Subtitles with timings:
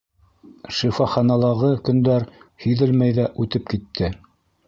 [0.77, 2.25] —Шифаханалағы көндәр
[2.65, 4.13] һиҙелмәй ҙә үтеп китте.